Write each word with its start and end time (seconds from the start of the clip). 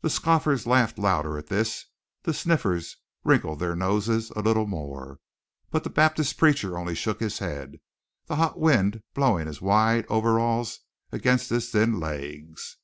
The 0.00 0.10
scoffers 0.10 0.66
laughed 0.66 0.98
louder 0.98 1.38
at 1.38 1.46
this, 1.46 1.84
the 2.24 2.34
sniffers 2.34 2.96
wrinkled 3.22 3.60
their 3.60 3.76
noses 3.76 4.30
a 4.30 4.40
little 4.40 4.66
more. 4.66 5.20
But 5.70 5.84
the 5.84 5.90
Baptist 5.90 6.38
preacher 6.38 6.76
only 6.76 6.96
shook 6.96 7.20
his 7.20 7.38
head, 7.38 7.78
the 8.26 8.34
hot 8.34 8.58
wind 8.58 9.04
blowing 9.14 9.46
his 9.46 9.62
wide 9.62 10.06
overalls 10.08 10.80
against 11.12 11.50
his 11.50 11.70
thin 11.70 12.00
legs. 12.00 12.78